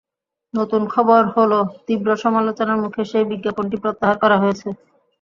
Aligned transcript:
নতুন 0.53 0.81
খবর 0.93 1.21
হলো, 1.35 1.57
তীব্র 1.85 2.09
সমালোচনার 2.23 2.81
মুখে 2.83 3.01
সেই 3.11 3.25
বিজ্ঞাপনটি 3.31 3.77
প্রত্যাহার 3.83 4.17
করা 4.23 4.37
হয়েছে। 4.39 4.67